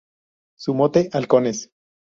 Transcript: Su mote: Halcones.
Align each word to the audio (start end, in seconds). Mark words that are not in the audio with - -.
Su 0.57 0.73
mote: 0.73 1.11
Halcones. 1.13 1.69